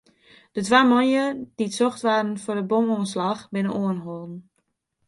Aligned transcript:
De 0.55 0.59
twa 0.67 0.81
manlju 0.91 1.25
dy't 1.57 1.75
socht 1.79 2.03
waarden 2.05 2.41
foar 2.43 2.57
de 2.59 2.65
bomoanslach, 2.71 3.41
binne 3.53 3.71
oanholden. 3.81 4.33